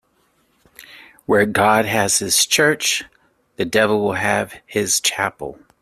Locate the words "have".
4.13-4.55